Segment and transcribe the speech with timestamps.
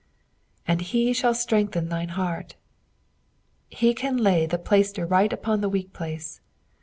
[0.01, 0.03] '^
[0.67, 2.55] And he ihail ttrengthsR thin» heart."
[3.69, 6.41] He can lay the ptaiater right upon the weak place.